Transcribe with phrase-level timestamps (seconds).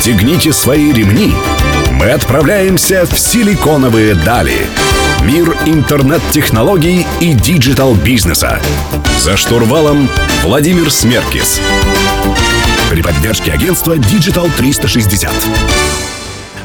[0.00, 1.30] Расстегните свои ремни.
[1.92, 4.56] Мы отправляемся в силиконовые дали.
[5.26, 8.62] Мир интернет-технологий и диджитал-бизнеса.
[9.18, 10.08] За штурвалом
[10.42, 11.60] Владимир Смеркис.
[12.88, 15.30] При поддержке агентства Digital 360.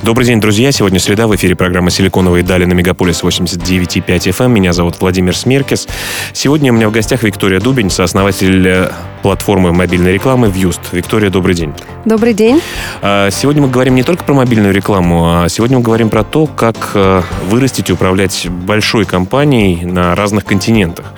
[0.01, 0.71] Добрый день, друзья.
[0.71, 1.27] Сегодня среда.
[1.27, 4.47] В эфире программа «Силиконовые дали» на Мегаполис 89.5 FM.
[4.47, 5.89] Меня зовут Владимир Смеркис.
[6.31, 8.91] Сегодня у меня в гостях Виктория Дубень, сооснователь э,
[9.25, 10.81] платформы мобильной рекламы «Вьюст».
[10.91, 11.73] Виктория, добрый день.
[12.05, 12.61] Добрый день.
[13.01, 16.45] А, сегодня мы говорим не только про мобильную рекламу, а сегодня мы говорим про то,
[16.45, 21.11] как э, вырастить и управлять большой компанией на разных континентах.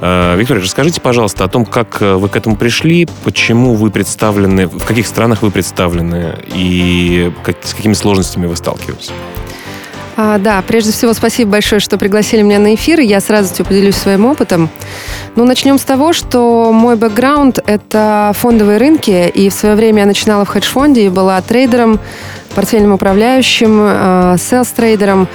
[0.00, 4.68] А, Виктория, расскажите, пожалуйста, о том, как э, вы к этому пришли, почему вы представлены,
[4.68, 7.32] в каких странах вы представлены и
[7.64, 9.10] с какими сложностями вы сталкиваетесь.
[10.20, 12.98] А, да, прежде всего спасибо большое, что пригласили меня на эфир.
[12.98, 14.68] Я с радостью поделюсь своим опытом.
[15.36, 20.06] Ну, начнем с того, что мой бэкграунд– это фондовые рынки, и в свое время я
[20.06, 22.00] начинала в хедж-фонде и была трейдером,
[22.56, 25.28] портфельным управляющим, э, sales-трейдером.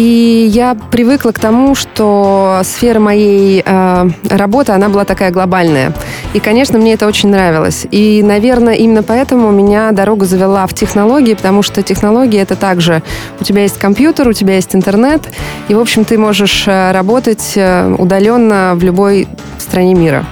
[0.00, 5.92] И я привыкла к тому, что сфера моей э, работы, она была такая глобальная.
[6.32, 7.86] И, конечно, мне это очень нравилось.
[7.90, 13.02] И, наверное, именно поэтому меня дорога завела в технологии, потому что технологии это также
[13.40, 15.20] у тебя есть компьютер, у тебя есть интернет,
[15.68, 19.28] и, в общем, ты можешь э, работать э, удаленно в любой
[19.58, 20.24] стране мира.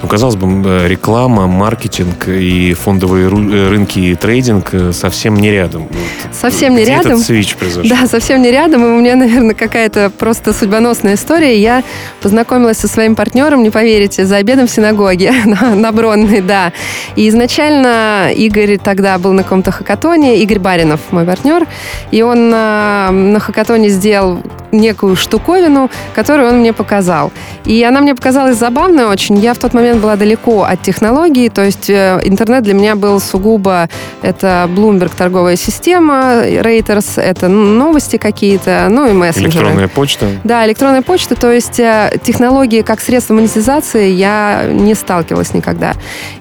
[0.00, 5.86] Ну, казалось бы, э, реклама, маркетинг и фондовые рынки и трейдинг совсем не рядом.
[6.32, 7.12] Совсем не Где рядом.
[7.12, 7.88] этот свич произошел?
[7.88, 8.84] Да, совсем не рядом.
[8.84, 11.58] И у меня, наверное, какая-то просто судьбоносная история.
[11.58, 11.82] Я
[12.20, 16.72] познакомилась со своим партнером, не поверите, за обедом в синагоге на, на Бронной, да.
[17.16, 21.66] И изначально Игорь тогда был на каком-то хакатоне, Игорь Баринов, мой партнер,
[22.10, 24.38] и он на, на хакатоне сделал
[24.72, 27.30] некую штуковину, которую он мне показал.
[27.64, 29.38] И она мне показалась забавной очень.
[29.38, 33.20] Я в тот момент была далеко от технологий, то есть э, интернет для меня был
[33.20, 33.88] сугубо
[34.22, 39.66] это Bloomberg торговая система, Reuters это новости какие-то, ну и мессенджеры.
[39.66, 40.26] Электронная почта.
[40.44, 45.94] Да, электронная почта, то есть э, технологии как средство монетизации я не сталкивалась никогда.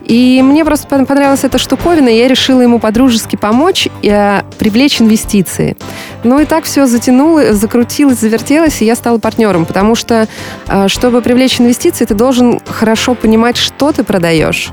[0.06, 5.02] И мне просто понравилась эта штуковина, и я решила ему подружески помочь и э, привлечь
[5.02, 5.78] инвестиции.
[6.24, 10.28] Ну и так все затянуло, закрутилось, завертелось, и я стала партнером, потому что,
[10.68, 14.72] э, чтобы привлечь инвестиции, ты должен хорошо понимать, что ты продаешь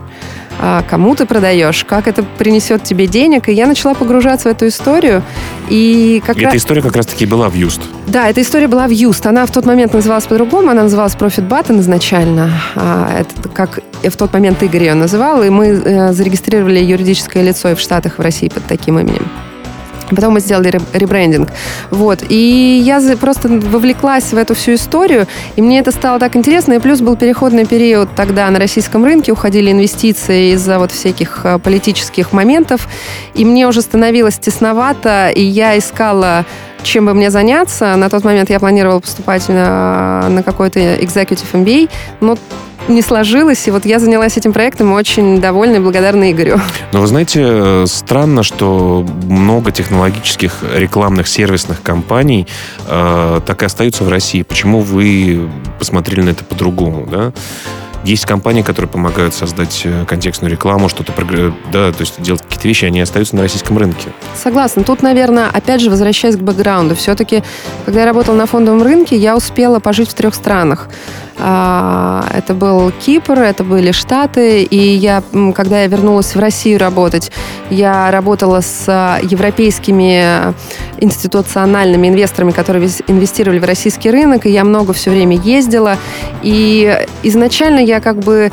[0.88, 3.48] кому ты продаешь, как это принесет тебе денег.
[3.48, 5.22] И я начала погружаться в эту историю.
[5.68, 6.50] И, как и раз...
[6.50, 7.80] эта история как раз-таки была в Юст.
[8.06, 9.26] Да, эта история была в Юст.
[9.26, 10.70] Она в тот момент называлась по-другому.
[10.70, 12.50] Она называлась Profit Button изначально.
[12.74, 15.42] А, это как в тот момент Игорь ее называл.
[15.42, 19.26] И мы э, зарегистрировали юридическое лицо и в Штатах, и в России под таким именем.
[20.10, 21.48] Потом мы сделали ребрендинг.
[21.90, 22.24] Вот.
[22.28, 25.26] И я просто вовлеклась в эту всю историю,
[25.56, 26.74] и мне это стало так интересно.
[26.74, 31.58] И плюс был переходный период тогда на российском рынке, уходили инвестиции из-за вот всяких э,
[31.58, 32.88] политических моментов,
[33.34, 36.44] и мне уже становилось тесновато, и я искала
[36.82, 37.96] чем бы мне заняться.
[37.96, 41.90] На тот момент я планировала поступать на, на какой-то executive MBA,
[42.20, 42.38] но
[42.88, 46.60] не сложилось, и вот я занялась этим проектом очень довольна и благодарна Игорю.
[46.92, 52.46] Но вы знаете, э, странно, что много технологических рекламных сервисных компаний
[52.86, 54.42] э, так и остаются в России.
[54.42, 57.32] Почему вы посмотрели на это по-другому, да?
[58.04, 61.12] Есть компании, которые помогают создать э, контекстную рекламу, что-то,
[61.72, 64.08] да, то есть делать какие-то вещи, они остаются на российском рынке.
[64.40, 64.84] Согласна.
[64.84, 67.42] Тут, наверное, опять же, возвращаясь к бэкграунду, все-таки,
[67.84, 70.88] когда я работала на фондовом рынке, я успела пожить в трех странах.
[71.40, 75.22] А, это был Кипр, это были Штаты, и я,
[75.54, 77.30] когда я вернулась в Россию работать,
[77.70, 80.54] я работала с а, европейскими
[81.00, 85.96] институциональными инвесторами, которые инвестировали в российский рынок, и я много все время ездила.
[86.42, 88.50] И изначально я как бы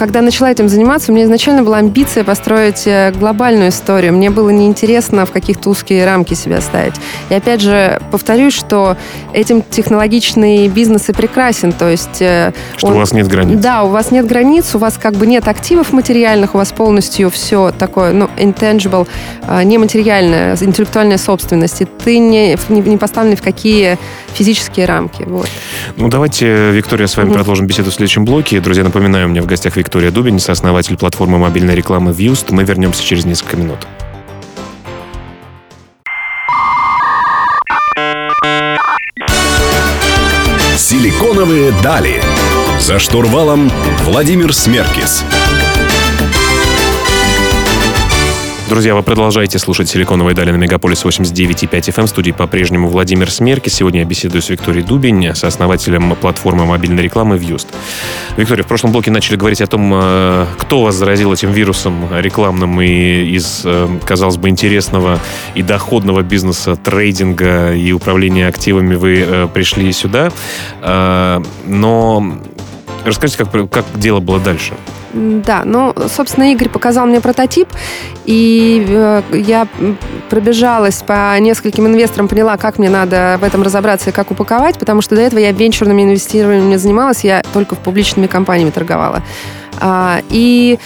[0.00, 4.14] когда начала этим заниматься, у меня изначально была амбиция построить э, глобальную историю.
[4.14, 6.94] Мне было неинтересно в каких-то узкие рамки себя ставить.
[7.28, 8.96] И опять же, повторюсь, что
[9.34, 11.72] этим технологичный бизнес и прекрасен.
[11.72, 12.22] То есть...
[12.22, 13.58] Э, что он, у вас нет границ.
[13.58, 17.28] Да, у вас нет границ, у вас как бы нет активов материальных, у вас полностью
[17.28, 19.06] все такое, ну, intangible,
[19.46, 21.82] э, нематериальная, интеллектуальная собственность.
[21.82, 23.98] И ты не, не, не поставлен в какие
[24.32, 25.24] физические рамки.
[25.24, 25.50] Вот.
[25.98, 27.34] Ну, давайте, Виктория, с вами mm-hmm.
[27.34, 28.60] продолжим беседу в следующем блоке.
[28.60, 32.54] Друзья, напоминаю, у меня в гостях Виктория Виктория Дубин, сооснователь платформы мобильной рекламы Viewst.
[32.54, 33.88] Мы вернемся через несколько минут.
[40.76, 42.22] Силиконовые дали.
[42.78, 43.68] За штурвалом
[44.04, 45.24] Владимир Смеркис.
[48.70, 52.06] Друзья, вы продолжаете слушать «Силиконовые дали» на Мегаполис 89.5 FM.
[52.06, 53.68] В студии по-прежнему Владимир Смерки.
[53.68, 57.66] Сегодня я беседую с Викторией Дубень, сооснователем платформы мобильной рекламы «Вьюст».
[58.36, 62.80] Виктория, в прошлом блоке начали говорить о том, э, кто вас заразил этим вирусом рекламным
[62.80, 65.18] и из, э, казалось бы, интересного
[65.56, 70.30] и доходного бизнеса трейдинга и управления активами вы э, пришли сюда.
[70.80, 72.38] Но
[73.04, 74.74] расскажите, как, как дело было дальше?
[75.12, 77.68] Да, ну, собственно, Игорь показал мне прототип,
[78.26, 79.66] и э, я
[80.28, 85.00] пробежалась по нескольким инвесторам, поняла, как мне надо в этом разобраться и как упаковать, потому
[85.02, 89.22] что до этого я венчурными инвестированиями занималась, я только в публичными компаниями торговала.
[89.80, 90.78] А, и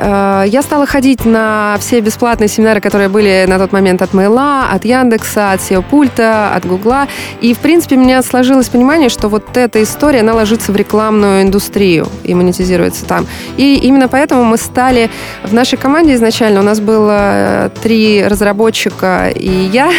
[0.00, 4.68] Э, я стала ходить на все бесплатные семинары, которые были на тот момент от Мейла,
[4.72, 7.06] от Яндекса, от SEO пульта, от Гугла.
[7.40, 11.42] И, в принципе, у меня сложилось понимание, что вот эта история, она ложится в рекламную
[11.42, 13.26] индустрию и монетизируется там.
[13.56, 15.10] И именно поэтому мы стали
[15.42, 19.90] в нашей команде изначально, у нас было э, три разработчика и я,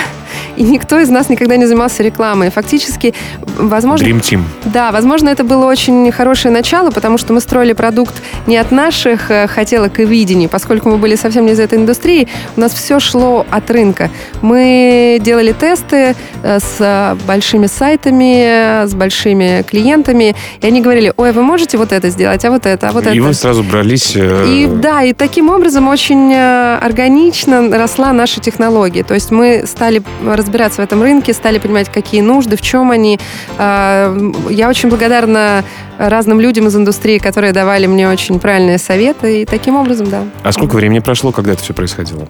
[0.57, 2.51] и никто из нас никогда не занимался рекламой.
[2.51, 3.13] Фактически,
[3.57, 4.05] возможно...
[4.05, 4.41] Dream Team.
[4.65, 9.31] Да, возможно, это было очень хорошее начало, потому что мы строили продукт не от наших
[9.31, 12.27] э, хотелок и видений, поскольку мы были совсем не из этой индустрии,
[12.57, 14.09] у нас все шло от рынка.
[14.41, 21.41] Мы делали тесты э, с большими сайтами, с большими клиентами, и они говорили, ой, вы
[21.41, 23.15] можете вот это сделать, а вот это, а вот и это.
[23.15, 24.13] И вы сразу брались...
[24.15, 29.03] Э, и да, и таким образом очень органично росла наша технология.
[29.03, 30.01] То есть мы стали
[30.35, 33.19] разбираться в этом рынке, стали понимать, какие нужды, в чем они.
[33.57, 34.15] А,
[34.49, 35.63] я очень благодарна
[35.97, 40.23] разным людям из индустрии, которые давали мне очень правильные советы, и таким образом, да.
[40.43, 42.27] А сколько времени прошло, когда это все происходило?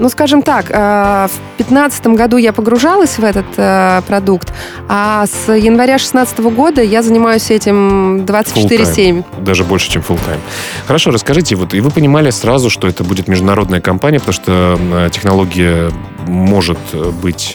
[0.00, 4.50] Ну, скажем так, э, в 2015 году я погружалась в этот э, продукт,
[4.88, 9.24] а с января 2016 года я занимаюсь этим 24-7.
[9.42, 10.40] Даже больше, чем full time.
[10.86, 15.10] Хорошо, расскажите, вот и вы понимали сразу, что это будет международная компания, потому что э,
[15.12, 15.90] технология
[16.26, 16.78] может
[17.22, 17.54] быть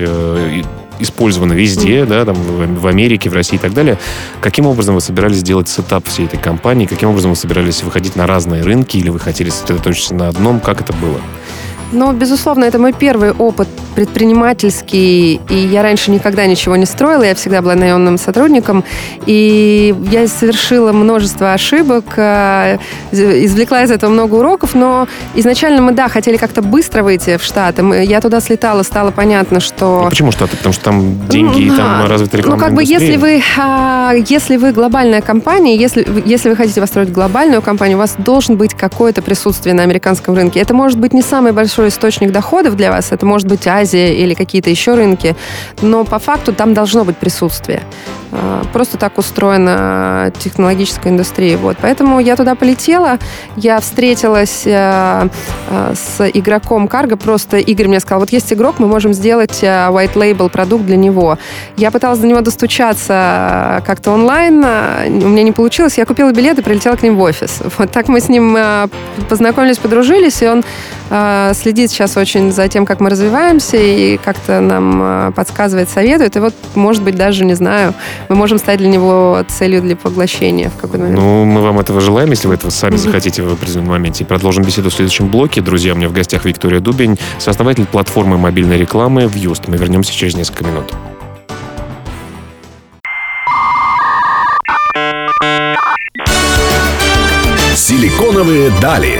[1.00, 2.06] использована везде, mm.
[2.06, 3.98] да, там, в Америке, в России и так далее.
[4.40, 6.86] Каким образом вы собирались сделать сетап всей этой компании?
[6.86, 10.60] Каким образом вы собирались выходить на разные рынки или вы хотели сосредоточиться на одном?
[10.60, 11.20] Как это было?
[11.92, 17.34] Ну, безусловно, это мой первый опыт предпринимательский, и я раньше никогда ничего не строила, я
[17.34, 18.84] всегда была наемным сотрудником,
[19.26, 22.78] и я совершила множество ошибок, э,
[23.12, 27.84] извлекла из этого много уроков, но изначально мы, да, хотели как-то быстро выйти в Штаты.
[28.04, 30.02] Я туда слетала, стало понятно, что...
[30.04, 30.58] Ну, почему Штаты?
[30.58, 34.58] Потому что там деньги и там развита рекламная Ну, как бы, если вы, а, если
[34.58, 39.22] вы глобальная компания, если, если вы хотите построить глобальную компанию, у вас должен быть какое-то
[39.22, 40.60] присутствие на американском рынке.
[40.60, 44.14] Это может быть не самый большой источник доходов для вас, это может быть Азия, Азия
[44.16, 45.36] или какие-то еще рынки,
[45.82, 47.82] но по факту там должно быть присутствие.
[48.32, 51.58] А, просто так устроена технологическая индустрия.
[51.58, 51.78] Вот.
[51.82, 53.18] Поэтому я туда полетела,
[53.56, 55.30] я встретилась э,
[55.70, 59.68] э, с игроком Карго, просто Игорь мне сказал, вот есть игрок, мы можем сделать э,
[59.90, 61.38] white label продукт для него.
[61.78, 64.66] Я пыталась до него достучаться как-то онлайн,
[65.24, 67.62] у меня не получилось, я купила билет и прилетела к ним в офис.
[67.78, 68.58] Вот так мы с ним
[69.30, 70.64] познакомились, подружились, и он
[71.08, 76.54] следит сейчас очень за тем, как мы развиваемся, и как-то нам подсказывает, советует, и вот,
[76.74, 77.94] может быть, даже, не знаю,
[78.30, 81.20] мы можем стать для него целью для поглощения в какой-то момент.
[81.20, 84.24] Ну, мы вам этого желаем, если вы этого сами захотите в определенном моменте.
[84.24, 85.62] И продолжим беседу в следующем блоке.
[85.62, 89.68] Друзья, у меня в гостях Виктория Дубень, сооснователь платформы мобильной рекламы «Вьюст».
[89.68, 90.92] Мы вернемся через несколько минут.
[97.76, 99.20] Силиконовые дали.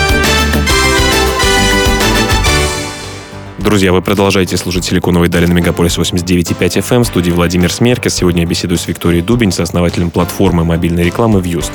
[3.63, 7.03] Друзья, вы продолжаете слушать «Силиконовые дали» на Мегаполис 89.5 FM.
[7.03, 8.15] В студии Владимир Смеркес.
[8.15, 11.71] Сегодня я беседую с Викторией Дубень, сооснователем платформы мобильной рекламы «Вьюст».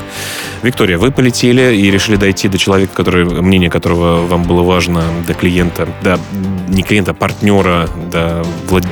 [0.63, 5.33] Виктория, вы полетели и решили дойти до человека, который, мнение которого вам было важно, до
[5.33, 6.19] клиента, до
[6.67, 8.43] не клиента, а партнера, до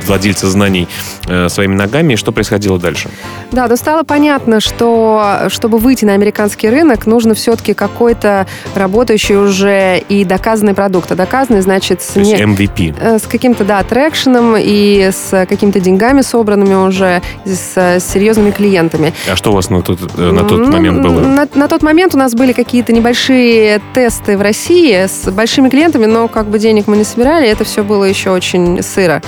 [0.08, 0.88] владельца знаний
[1.28, 2.14] э, своими ногами.
[2.14, 3.10] И что происходило дальше?
[3.52, 10.00] Да, да стало понятно, что чтобы выйти на американский рынок, нужно все-таки какой-то работающий уже
[10.08, 11.12] и доказанный продукт.
[11.12, 12.02] А доказанный, значит...
[12.14, 12.32] То не...
[12.32, 12.85] есть MVP.
[13.00, 19.14] Э, с каким-то, да, трекшеном и с какими-то деньгами собранными уже, с, с серьезными клиентами.
[19.32, 21.22] А что у вас на тот, э, на тот момент было?
[21.22, 26.06] На, на тот момент у нас были какие-то небольшие тесты в России с большими клиентами,
[26.06, 29.22] но как бы денег мы не собирали, это все было еще очень сыро.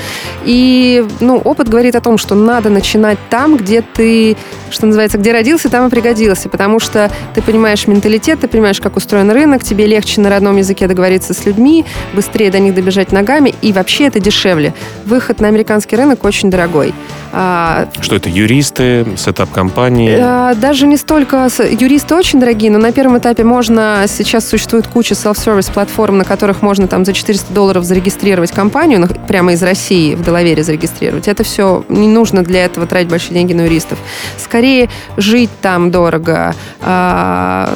[0.46, 4.38] И, ну, опыт говорит о том, что надо начинать там, где ты,
[4.72, 8.96] что называется, где родился, там и пригодился, потому что ты понимаешь менталитет, ты понимаешь, как
[8.96, 13.54] устроен рынок, тебе легче на родном языке договориться с людьми, быстрее до них добежать ногами,
[13.62, 14.74] и вообще это дешевле.
[15.06, 16.94] Выход на американский рынок очень дорогой.
[17.34, 20.52] А, Что это, юристы, setup компании?
[20.52, 25.14] Э, Даже не столько юристы очень дорогие, но на первом этапе можно сейчас существует куча
[25.14, 30.16] self-service платформ, на которых можно там за 400 долларов зарегистрировать компанию, ну, прямо из России
[30.16, 31.28] в Делавере зарегистрировать.
[31.28, 34.00] Это все не нужно для этого тратить большие деньги на юристов.
[34.38, 37.70] Скорее жить там дорого, а,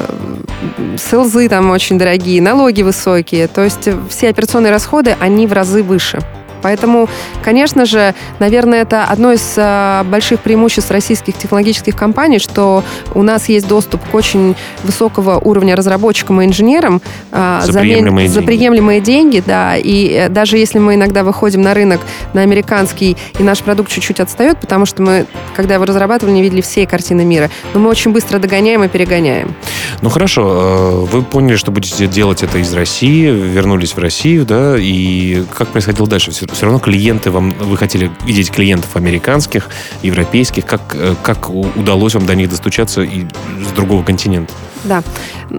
[0.96, 3.48] селзы там очень дорогие, налоги высокие.
[3.48, 6.20] То есть все операционные расходы, они в разы выше.
[6.62, 7.08] Поэтому,
[7.42, 13.48] конечно же, наверное, это одно из а, больших преимуществ российских технологических компаний, что у нас
[13.48, 14.54] есть доступ к очень
[14.84, 17.00] высокого уровня разработчикам и инженерам
[17.30, 18.46] а, За замен- приемлемые за деньги.
[18.46, 19.76] приемлемые деньги, да.
[19.76, 22.00] И э, даже если мы иногда выходим на рынок
[22.32, 25.26] на американский, и наш продукт чуть-чуть отстает, потому что мы,
[25.56, 29.54] когда его разрабатывали, не видели всей картины мира, но мы очень быстро догоняем и перегоняем.
[30.00, 34.76] Ну хорошо, э, вы поняли, что будете делать это из России, вернулись в Россию, да,
[34.78, 36.32] и как происходило дальше?
[36.52, 39.68] Все, равно клиенты вам, вы хотели видеть клиентов американских,
[40.02, 43.26] европейских, как, э, как удалось вам до них достучаться и
[43.66, 44.52] с другого континента?
[44.84, 45.02] Да.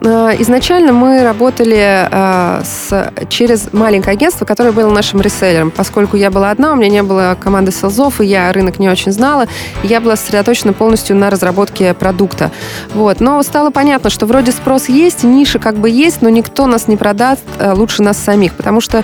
[0.01, 5.71] Э, Изначально мы работали э, с, через маленькое агентство, которое было нашим реселлером.
[5.71, 9.11] Поскольку я была одна, у меня не было команды селзов, и я рынок не очень
[9.11, 9.47] знала,
[9.83, 12.51] я была сосредоточена полностью на разработке продукта.
[12.93, 13.19] Вот.
[13.19, 16.97] Но стало понятно, что вроде спрос есть, ниша как бы есть, но никто нас не
[16.97, 19.03] продаст э, лучше нас самих, потому что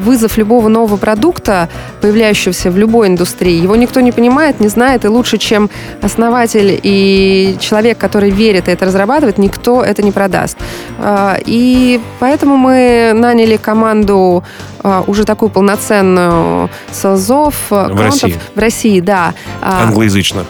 [0.00, 1.68] вызов любого нового продукта,
[2.00, 5.70] появляющегося в любой индустрии, его никто не понимает, не знает, и лучше, чем
[6.02, 10.56] основатель и человек, который верит и это разрабатывает, никто это не продаст.
[10.98, 14.42] А, И поэтому мы наняли команду
[14.82, 18.38] а, уже такую полноценную селзов, В России?
[18.54, 19.34] В России, да.
[19.62, 20.44] А, Англоязычно.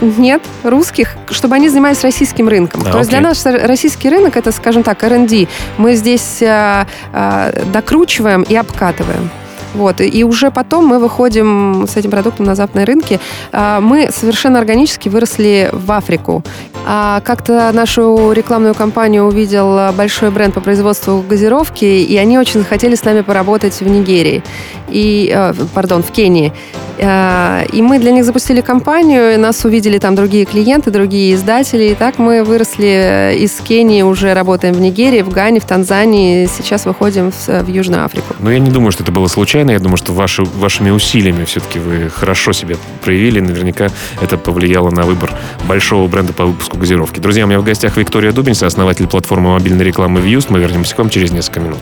[0.00, 2.82] нет, русских, чтобы они занимались российским рынком.
[2.86, 5.46] А, То есть для нас российский рынок это, скажем так, R&D.
[5.78, 9.30] Мы здесь а, а, докручиваем и обкатываем.
[9.74, 10.00] Вот.
[10.00, 13.20] И- уже потом мы выходим с этим продуктом на западные рынки.
[13.52, 16.42] А, Мы совершенно органически выросли в Африку.
[16.86, 22.60] А Как-то нашу рекламную кампанию увидел а, большой бренд по производству газировки, и они очень
[22.60, 24.42] захотели с нами поработать в Нигерии.
[24.88, 26.52] И, э, пардон, в Кении.
[26.98, 31.84] Э, И мы для них запустили кампанию, и нас увидели там другие клиенты, другие издатели.
[31.90, 36.46] И так мы выросли э, из Кении, уже работаем в Нигерии, в Гане, в Танзании.
[36.46, 38.34] Сейчас выходим в, в Южную Африку.
[38.40, 39.59] Но я не думаю, что это было случайно.
[39.68, 43.40] Я думаю, что ваши, вашими усилиями все-таки вы хорошо себя проявили.
[43.40, 43.88] Наверняка
[44.20, 45.32] это повлияло на выбор
[45.68, 47.20] большого бренда по выпуску газировки.
[47.20, 50.46] Друзья, у меня в гостях Виктория Дубинс, основатель платформы мобильной рекламы Views.
[50.48, 51.80] Мы вернемся к вам через несколько минут.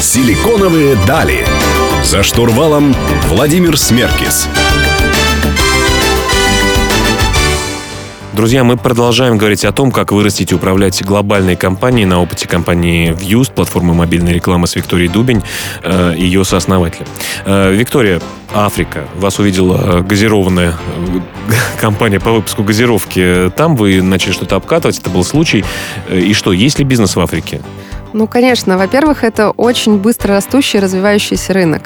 [0.00, 1.46] Силиконовые дали.
[2.04, 2.94] За штурвалом
[3.28, 4.46] Владимир Смеркис.
[8.32, 13.12] Друзья, мы продолжаем говорить о том, как вырастить и управлять глобальной компанией на опыте компании
[13.12, 15.42] Views, платформы мобильной рекламы с Викторией Дубень,
[15.82, 17.06] э, ее сооснователем.
[17.44, 18.22] Э, Виктория,
[18.54, 19.06] Африка.
[19.16, 21.20] Вас увидела газированная э,
[21.80, 23.52] компания по выпуску газировки.
[23.54, 25.62] Там вы начали что-то обкатывать, это был случай.
[26.10, 27.60] И что, есть ли бизнес в Африке?
[28.12, 28.76] Ну, конечно.
[28.76, 31.82] Во-первых, это очень быстро растущий, развивающийся рынок.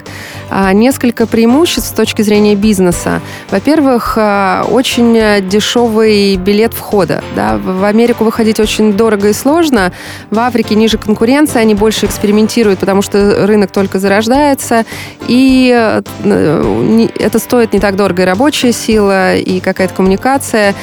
[0.50, 3.20] А, Несколько преимуществ с точки зрения бизнеса.
[3.50, 7.22] Во-первых, а, очень дешевый билет входа.
[7.34, 7.58] Да?
[7.58, 9.92] В Америку выходить очень дорого и сложно.
[10.30, 14.84] В Африке ниже конкуренция, они больше экспериментируют, потому что рынок только зарождается.
[15.28, 20.74] И э, это стоит не так дорого и рабочая сила, и какая-то коммуникация.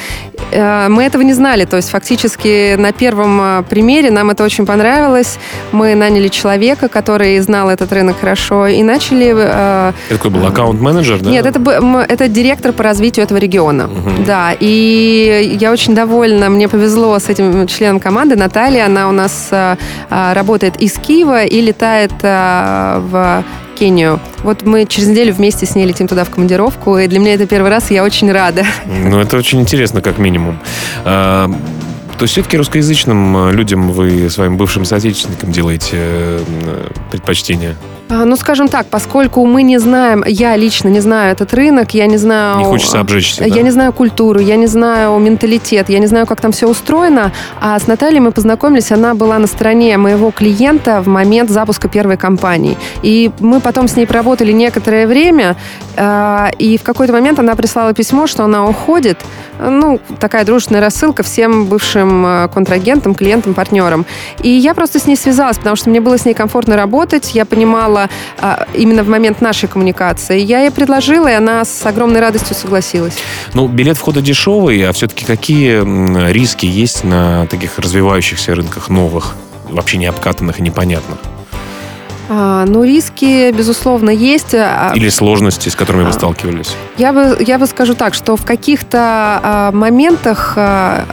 [0.50, 1.64] Э, Мы этого не знали.
[1.64, 5.33] То есть фактически на первом э, примере нам это очень понравилось.
[5.72, 9.32] Мы наняли человека, который знал этот рынок хорошо, и начали...
[9.36, 11.30] э, Это какой был аккаунт-менеджер, да?
[11.30, 11.60] Нет, это,
[12.08, 13.86] это директор по развитию этого региона.
[13.86, 14.24] Мгм.
[14.24, 16.48] Да, и я очень довольна.
[16.50, 18.36] Мне повезло с этим членом команды.
[18.36, 19.76] Наталья, она у нас э,
[20.10, 23.44] э, работает из Киева и летает э, в
[23.78, 24.20] Кению.
[24.44, 27.46] Вот мы через неделю вместе с ней летим туда в командировку, и для меня это
[27.46, 28.64] первый раз, и я очень рада.
[28.86, 30.58] Ну, это очень интересно, как минимум.
[32.18, 37.76] То все-таки русскоязычным э, людям вы своим бывшим соотечественникам делаете э, предпочтение?
[38.10, 42.06] А, Ну, скажем так, поскольку мы не знаем, я лично не знаю этот рынок, я
[42.06, 42.58] не знаю...
[42.58, 43.46] Не хочется обжечься, да?
[43.46, 47.32] Я не знаю культуру, я не знаю менталитет, я не знаю, как там все устроено.
[47.60, 52.16] А с Натальей мы познакомились, она была на стороне моего клиента в момент запуска первой
[52.16, 52.76] компании.
[53.02, 55.56] И мы потом с ней проработали некоторое время,
[55.96, 59.18] э, и в какой-то момент она прислала письмо, что она уходит.
[59.58, 64.04] Ну, такая дружественная рассылка всем бывшим э, контрагентам, клиентам, партнерам.
[64.42, 67.44] И я просто с ней связалась, потому что мне было с ней комфортно работать, я
[67.44, 67.93] понимала
[68.38, 70.40] а, именно в момент нашей коммуникации.
[70.40, 73.16] Я ей предложила, и она с огромной радостью согласилась.
[73.54, 79.34] Ну, билет входа дешевый, а все-таки какие риски есть на таких развивающихся рынках новых,
[79.68, 81.18] вообще не обкатанных и непонятных?
[82.28, 84.54] А, ну, риски, безусловно, есть.
[84.54, 86.74] А, Или сложности, с которыми вы сталкивались?
[86.96, 88.98] Я бы, я бы скажу так, что в каких-то
[89.42, 91.04] а, моментах а,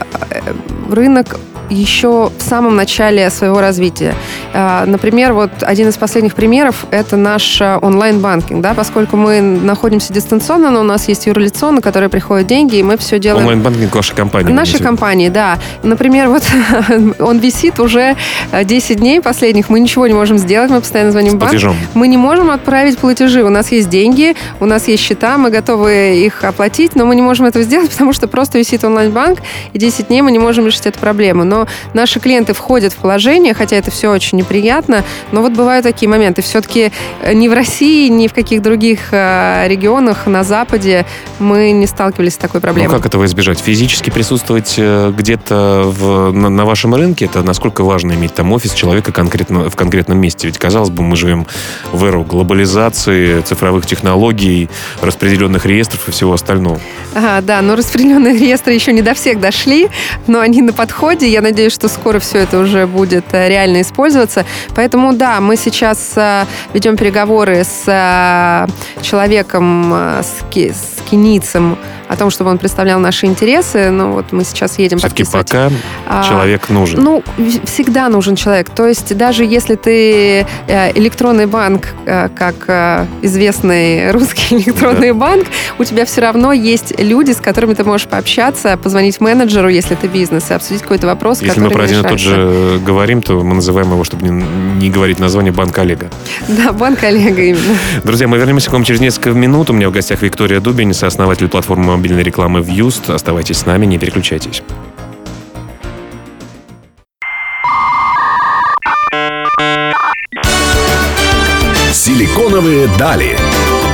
[0.90, 1.38] рынок
[1.72, 4.14] еще в самом начале своего развития.
[4.54, 10.12] А, например, вот один из последних примеров– это наш а, онлайн-банкинг, да, поскольку мы находимся
[10.12, 13.46] дистанционно, но у нас есть юрлицо, на которое приходят деньги, и мы все делаем...
[13.46, 14.52] Онлайн-банкинг вашей компании?
[14.52, 15.58] Нашей компании, да.
[15.82, 16.42] Например, вот
[17.18, 18.16] он висит уже
[18.52, 21.52] 10 дней последних, мы ничего не можем сделать, мы постоянно звоним в банк.
[21.94, 26.18] Мы не можем отправить платежи, у нас есть деньги, у нас есть счета, мы готовы
[26.24, 29.38] их оплатить, но мы не можем этого сделать, потому что просто висит онлайн-банк,
[29.72, 31.44] и 10 дней мы не можем решить эту проблему.
[31.44, 31.61] Но
[31.94, 36.42] наши клиенты входят в положение, хотя это все очень неприятно, но вот бывают такие моменты.
[36.42, 36.92] Все-таки
[37.22, 41.06] э, ни в России, ни в каких других э, регионах на Западе
[41.38, 42.90] мы не сталкивались с такой проблемой.
[42.90, 43.58] Ну как этого избежать?
[43.58, 48.72] Физически присутствовать э, где-то в, на, на вашем рынке, это насколько важно иметь там офис
[48.72, 50.46] человека конкретно, в конкретном месте?
[50.46, 51.46] Ведь, казалось бы, мы живем
[51.92, 54.68] в эру глобализации, цифровых технологий,
[55.00, 56.80] распределенных реестров и всего остального.
[57.14, 59.88] Ага, да, но распределенные реестры еще не до всех дошли,
[60.26, 61.28] но они на подходе.
[61.28, 64.44] Я надеюсь, что скоро все это уже будет э, реально использоваться.
[64.74, 71.78] Поэтому да, мы сейчас э, ведем переговоры с э, человеком, с, с киницем
[72.08, 73.90] о том, чтобы он представлял наши интересы.
[73.90, 75.70] Но вот мы сейчас едем Все-таки пока
[76.06, 77.02] а, человек нужен.
[77.02, 77.22] Ну,
[77.64, 78.68] всегда нужен человек.
[78.68, 80.46] То есть даже если ты
[80.94, 85.14] электронный банк, как известный русский электронный да.
[85.14, 85.46] банк,
[85.78, 90.06] у тебя все равно есть люди, с которыми ты можешь пообщаться, позвонить менеджеру, если ты
[90.06, 93.54] бизнес, и обсудить какой-то вопрос, Если мы про один и тот же говорим, то мы
[93.54, 94.44] называем его, чтобы не,
[94.78, 96.10] не говорить название, Банк Олега.
[96.48, 97.76] Да, Банк Олега именно.
[98.04, 99.70] Друзья, мы вернемся к вам через несколько минут.
[99.70, 103.10] У меня в гостях Виктория Дубин, сооснователь платформы мобильной рекламы Вьюст.
[103.10, 104.62] Оставайтесь с нами, не переключайтесь.
[111.92, 113.36] Силиконовые дали.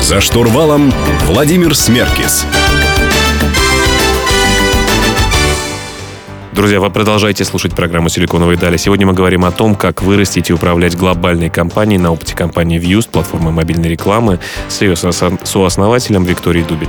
[0.01, 0.93] За штурвалом
[1.27, 2.47] Владимир Смеркис.
[6.59, 8.77] Друзья, вы продолжаете слушать программу «Силиконовые дали».
[8.79, 13.09] Сегодня мы говорим о том, как вырастить и управлять глобальной компанией на опыте компании Views,
[13.09, 16.89] платформы мобильной рекламы, с ее сооснователем Викторией Дубин.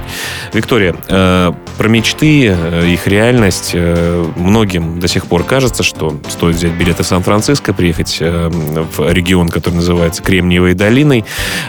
[0.54, 3.70] Виктория, э, про мечты, э, их реальность.
[3.76, 9.50] Э, многим до сих пор кажется, что стоит взять билеты в Сан-Франциско, приехать в регион,
[9.50, 11.26] который называется Кремниевой долиной,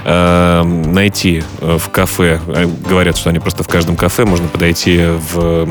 [0.06, 2.40] найти в кафе,
[2.88, 5.68] говорят, что они просто в каждом кафе, можно подойти в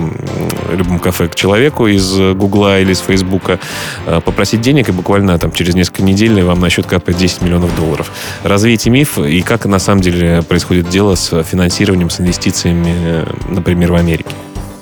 [0.76, 3.60] любом кафе к человеку из Гугла или с Фейсбука,
[4.06, 7.76] э, попросить денег, и буквально там через несколько недель вам на счет капает 10 миллионов
[7.76, 8.12] долларов.
[8.44, 13.92] Развейте миф, и как на самом деле происходит дело с финансированием, с инвестициями, э, например,
[13.92, 14.32] в Америке?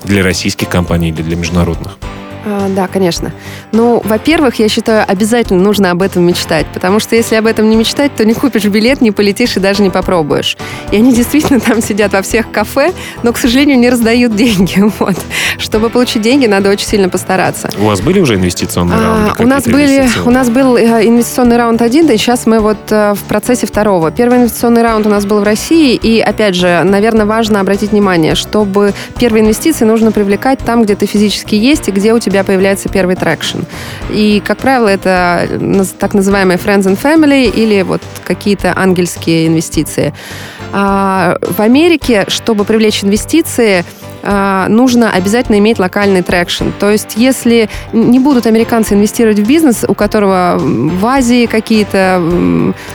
[0.03, 1.97] Для российских компаний или для международных?
[2.49, 3.33] А, да, конечно.
[3.73, 7.75] Ну, во-первых, я считаю, обязательно нужно об этом мечтать, потому что если об этом не
[7.75, 10.55] мечтать, то не купишь билет, не полетишь и даже не попробуешь.
[10.91, 14.77] И они действительно там сидят во всех кафе, но, к сожалению, не раздают деньги.
[14.99, 15.15] Вот.
[15.59, 17.69] Чтобы получить деньги, надо очень сильно постараться.
[17.79, 19.31] У вас были уже инвестиционные раунды?
[19.37, 22.77] А, у нас были, у нас был э, инвестиционный раунд один, и сейчас мы вот
[22.89, 24.09] э, в процессе второго.
[24.09, 28.33] Первый инвестиционный раунд у нас был в России, и опять же, наверное, важно обратить внимание,
[28.35, 32.43] чтобы первые инвестиции нужно привлекать там, где ты физически есть и где у тебя тебя
[32.43, 33.61] появляется первый traction.
[34.11, 35.49] И, как правило, это
[35.99, 40.13] так называемые friends and family или вот какие-то ангельские инвестиции.
[40.71, 43.83] А в Америке, чтобы привлечь инвестиции,
[44.69, 46.65] нужно обязательно иметь локальный traction.
[46.79, 52.21] То есть, если не будут американцы инвестировать в бизнес, у которого в Азии какие-то...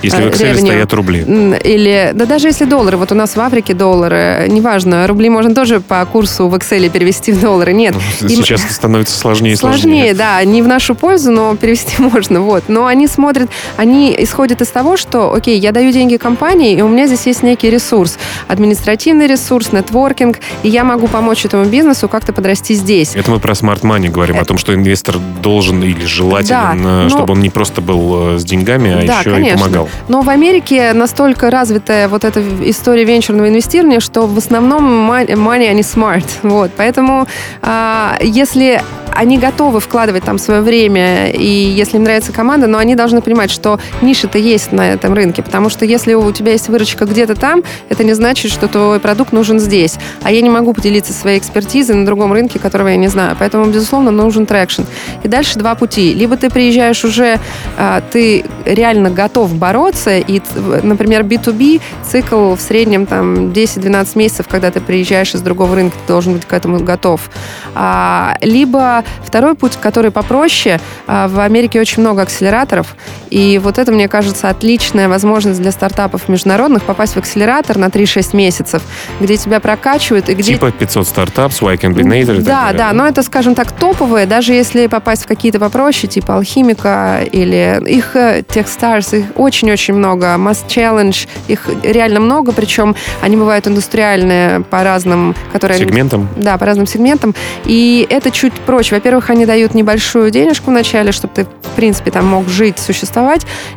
[0.03, 1.21] Если в Excel стоят рубли.
[1.21, 2.97] Или, да даже если доллары.
[2.97, 7.33] Вот у нас в Африке доллары, неважно, рубли можно тоже по курсу в Excel перевести
[7.33, 7.73] в доллары.
[7.73, 7.95] Нет.
[8.21, 8.71] Ну, сейчас Им...
[8.71, 9.83] становится сложнее и сложнее.
[9.83, 10.45] Сложнее, да.
[10.45, 12.41] Не в нашу пользу, но перевести можно.
[12.41, 12.65] Вот.
[12.69, 16.89] Но они смотрят, они исходят из того, что, окей, я даю деньги компании, и у
[16.89, 18.19] меня здесь есть некий ресурс.
[18.49, 23.15] Административный ресурс, нетворкинг, и я могу помочь помочь этому бизнесу как-то подрасти здесь.
[23.15, 24.45] Это мы про smart money говорим, это...
[24.45, 27.09] о том, что инвестор должен или желательно, да, но...
[27.09, 29.55] чтобы он не просто был э, с деньгами, а да, еще конечно.
[29.55, 29.89] и помогал.
[30.09, 35.83] Но в Америке настолько развитая вот эта история венчурного инвестирования, что в основном money, они
[35.83, 36.27] smart.
[36.43, 36.73] Вот.
[36.77, 37.29] Поэтому
[37.63, 38.83] а, если
[39.15, 43.51] они готовы вкладывать там свое время, и если им нравится команда, но они должны понимать,
[43.51, 47.63] что ниша-то есть на этом рынке, потому что если у тебя есть выручка где-то там,
[47.89, 49.97] это не значит, что твой продукт нужен здесь.
[50.23, 53.37] А я не могу поделиться своей экспертизой на другом рынке, которого я не знаю.
[53.39, 54.83] Поэтому, безусловно, нужен traction.
[55.23, 56.15] И дальше два пути.
[56.15, 57.39] Либо ты приезжаешь уже,
[57.77, 60.41] а, ты реально готов бороться, и,
[60.83, 66.13] например, B2B цикл в среднем там 10-12 месяцев, когда ты приезжаешь из другого рынка, ты
[66.13, 67.31] должен быть к этому готов.
[67.75, 72.97] А, либо второй путь, который попроще, а, в Америке очень много акселераторов,
[73.33, 78.37] И вот это, мне кажется, отличная возможность для стартапов международных попасть в акселератор на 3-6
[78.37, 78.83] месяцев,
[79.21, 80.53] где тебя прокачивают и где...
[80.53, 82.79] Типа 500 стартапс, Y Combinator и так Да, далее.
[82.79, 87.81] да, но это, скажем так, топовые, даже если попасть в какие-то попроще, типа Алхимика или
[87.87, 94.61] их э, Techstars, их очень-очень много, Mass Challenge, их реально много, причем они бывают индустриальные
[94.61, 95.79] по разным, которые...
[95.79, 96.29] Сегментом.
[96.37, 97.35] да, по разным сегментам.
[97.65, 98.95] И это чуть проще.
[98.95, 103.22] Во-первых, они дают небольшую денежку вначале, чтобы ты, в принципе, там мог жить, существовать.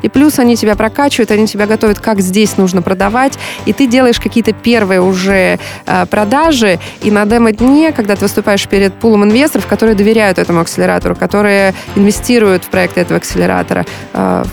[0.01, 3.37] И плюс они тебя прокачивают, они тебя готовят, как здесь нужно продавать.
[3.65, 6.79] И ты делаешь какие-то первые уже э, продажи.
[7.01, 12.63] И на демо-дне, когда ты выступаешь перед пулом инвесторов, которые доверяют этому акселератору, которые инвестируют
[12.65, 13.85] в проект этого акселератора.
[14.13, 14.43] э,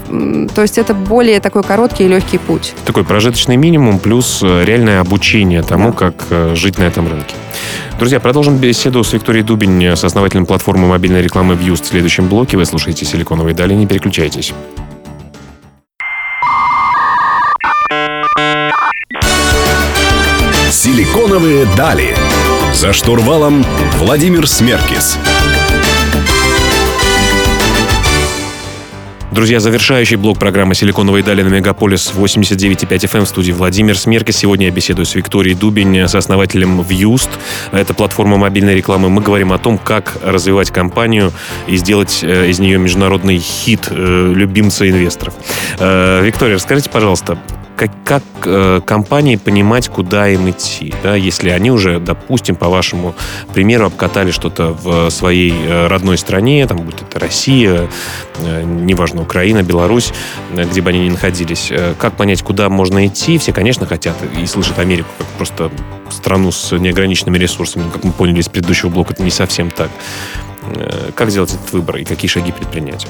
[0.55, 2.74] то есть это более такой короткий и легкий путь.
[2.85, 5.92] Такой прожиточный минимум плюс э, реальное обучение тому, Да.
[5.92, 7.35] как э, жить на этом рынке.
[7.98, 11.83] Друзья, продолжим беседу с Викторией Дубень, э, сооснователем платформы мобильной рекламы Views.
[11.83, 13.74] В следующем блоке вы слушаете «Силиконовые дали».
[13.74, 14.52] Не переключайтесь.
[20.84, 22.12] Силиконовые дали.
[22.74, 23.64] За штурвалом
[23.98, 25.16] Владимир Смеркис.
[29.30, 34.38] Друзья, завершающий блок программы «Силиконовые дали» на Мегаполис 89,5 FM в студии Владимир Смеркис.
[34.38, 37.30] Сегодня я беседую с Викторией Дубень, сооснователем Viewst.
[37.70, 39.08] Это платформа мобильной рекламы.
[39.08, 41.30] Мы говорим о том, как развивать компанию
[41.68, 45.34] и сделать э, из нее международный хит э, любимца инвесторов.
[45.78, 47.38] Э, Виктория, расскажите, пожалуйста,
[47.76, 53.14] как, как э, компании понимать, куда им идти, да, если они уже, допустим, по вашему
[53.54, 57.88] примеру, обкатали что-то в своей э, родной стране, там, будь это Россия,
[58.38, 60.12] э, неважно, Украина, Беларусь,
[60.50, 63.38] э, где бы они ни находились, э, как понять, куда можно идти?
[63.38, 65.70] Все, конечно, хотят и слышат Америку как просто
[66.11, 69.90] страну с неограниченными ресурсами, как мы поняли из предыдущего блока, это не совсем так.
[70.64, 73.06] Э, Как сделать этот выбор и какие шаги предпринять?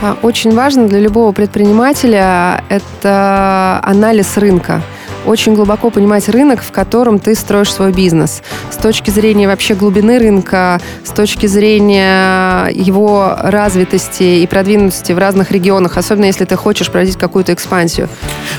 [0.00, 4.82] А, Очень важно для любого предпринимателя это анализ рынка.
[5.26, 8.42] Очень глубоко понимать рынок, в котором ты строишь свой бизнес.
[8.70, 15.50] С точки зрения вообще глубины рынка, с точки зрения его развитости и продвинутости в разных
[15.50, 18.08] регионах, особенно если ты хочешь проводить какую-то экспансию.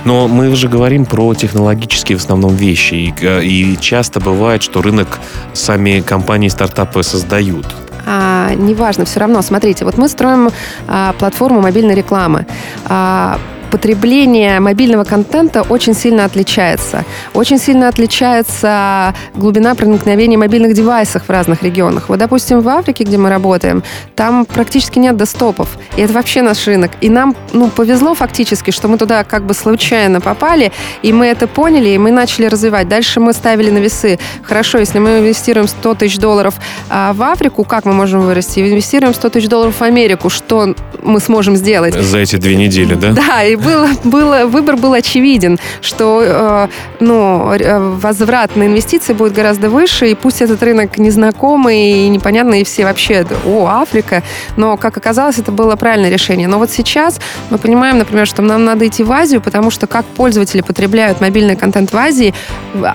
[0.03, 2.93] Но мы же говорим про технологические в основном вещи.
[2.95, 5.19] И, э, и часто бывает, что рынок
[5.53, 7.65] сами компании, стартапы создают.
[8.05, 9.41] А, неважно, все равно.
[9.41, 10.49] Смотрите, вот мы строим
[10.87, 12.45] а, платформу мобильной рекламы.
[12.85, 17.05] А, потребление мобильного контента очень сильно отличается.
[17.33, 22.09] Очень сильно отличается глубина проникновения мобильных девайсов в разных регионах.
[22.09, 23.83] Вот, допустим, в Африке, где мы работаем,
[24.15, 25.69] там практически нет десктопов.
[25.95, 26.91] И это вообще наш рынок.
[27.01, 30.71] И нам ну, повезло фактически, что мы туда как бы случайно попали,
[31.03, 32.87] и мы это поняли, и мы начали развивать.
[32.87, 34.19] Дальше мы ставили на весы.
[34.43, 36.55] Хорошо, если мы инвестируем 100 тысяч долларов
[36.89, 38.59] а, в Африку, как мы можем вырасти?
[38.59, 41.93] Инвестируем 100 тысяч долларов в Америку, что мы сможем сделать?
[41.93, 43.11] За эти две недели, да?
[43.11, 46.67] Да, и было, было, выбор был очевиден, что э,
[46.99, 52.61] ну, э, возврат на инвестиции будет гораздо выше, и пусть этот рынок незнакомый и непонятный,
[52.61, 54.23] и все вообще, о, Африка,
[54.57, 56.47] но, как оказалось, это было правильное решение.
[56.47, 57.19] Но вот сейчас
[57.49, 61.55] мы понимаем, например, что нам надо идти в Азию, потому что как пользователи потребляют мобильный
[61.55, 62.33] контент в Азии,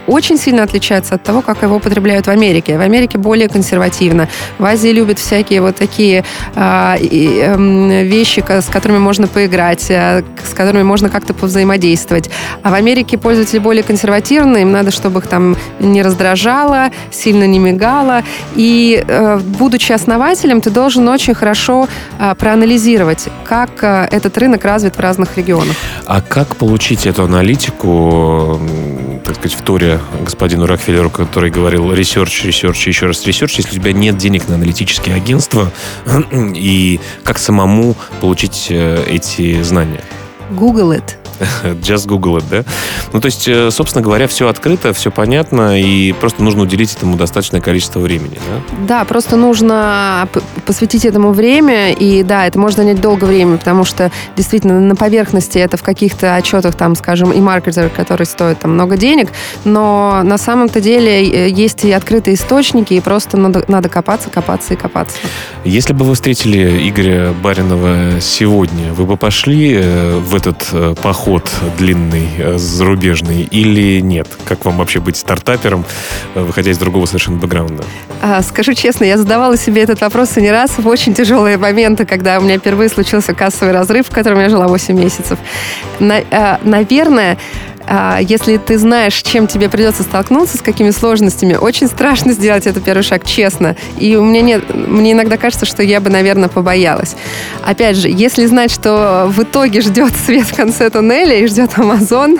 [0.06, 2.78] очень сильно отличается от того, как его потребляют в Америке.
[2.78, 4.28] В Америке более консервативно.
[4.58, 6.24] В Азии любят всякие вот такие
[6.56, 10.22] и, эм, вещи, с которыми можно поиграть, а,
[10.54, 12.30] с которыми можно как-то повзаимодействовать.
[12.62, 17.58] А в Америке пользователи более консервативные, им надо, чтобы их там не раздражало, сильно не
[17.58, 18.22] мигало.
[18.54, 21.88] И э, будучи основателем, ты должен очень хорошо
[22.18, 25.74] а, проанализировать, как а, этот рынок развит в разных регионах.
[26.06, 28.60] А как получить эту аналитику,
[29.24, 33.92] так сказать, вторя господину Рокфеллеру, который говорил research, research, еще раз research, если у тебя
[33.92, 35.72] нет денег на аналитические агентства,
[36.54, 40.04] и как самому получить э, эти знания?
[40.50, 41.16] Google it.
[41.82, 42.64] Just Google it, да?
[43.12, 47.16] Ну, то есть, э, собственно говоря, все открыто, все понятно, и просто нужно уделить этому
[47.16, 48.76] достаточное количество времени, да?
[48.86, 50.28] Да, просто нужно
[50.66, 55.58] посвятить этому время, и да, это может занять долгое время, потому что действительно на поверхности
[55.58, 59.30] это в каких-то отчетах, там, скажем, и маркетер, который стоит там много денег,
[59.64, 64.74] но на самом-то деле э, есть и открытые источники, и просто надо, надо копаться, копаться
[64.74, 65.16] и копаться.
[65.64, 72.28] Если бы вы встретили Игоря Баринова сегодня, вы бы пошли э, этот э, поход длинный,
[72.38, 74.28] э, зарубежный, или нет?
[74.44, 75.84] Как вам вообще быть стартапером,
[76.34, 77.84] э, выходя из другого совершенно бэкграунда?
[78.22, 82.06] А, скажу честно, я задавала себе этот вопрос и не раз в очень тяжелые моменты,
[82.06, 85.38] когда у меня впервые случился кассовый разрыв, в котором я жила 8 месяцев.
[85.98, 87.38] На- а, наверное,
[88.20, 93.02] если ты знаешь, чем тебе придется столкнуться, с какими сложностями, очень страшно сделать этот первый
[93.02, 93.76] шаг, честно.
[93.98, 97.16] И у меня нет, мне иногда кажется, что я бы, наверное, побоялась.
[97.64, 102.38] Опять же, если знать, что в итоге ждет свет в конце туннеля и ждет Амазон,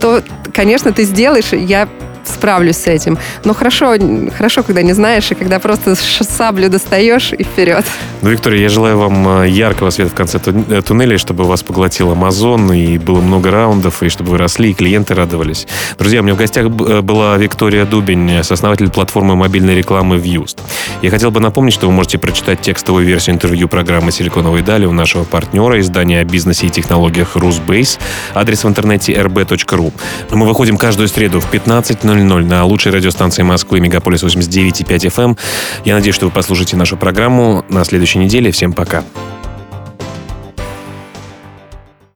[0.00, 0.22] то,
[0.54, 1.52] конечно, ты сделаешь.
[1.52, 1.88] Я
[2.28, 3.18] справлюсь с этим.
[3.44, 3.94] Но хорошо,
[4.36, 7.84] хорошо, когда не знаешь, и когда просто саблю достаешь и вперед.
[8.22, 12.10] Ну, Виктория, я желаю вам э, яркого света в конце э, туннеля, чтобы вас поглотил
[12.10, 15.66] Амазон, и было много раундов, и чтобы вы росли, и клиенты радовались.
[15.98, 20.56] Друзья, у меня в гостях э, была Виктория Дубень, сооснователь платформы мобильной рекламы Views.
[21.02, 24.92] Я хотел бы напомнить, что вы можете прочитать текстовую версию интервью программы «Силиконовые дали» у
[24.92, 27.98] нашего партнера, издания о бизнесе и технологиях «Русбейс».
[28.34, 29.92] Адрес в интернете rb.ru.
[30.30, 35.38] Мы выходим каждую среду в 15.00 00 на лучшей радиостанции Москвы Мегаполис 89,5 FM.
[35.84, 38.50] Я надеюсь, что вы послушаете нашу программу на следующей неделе.
[38.50, 39.04] Всем пока.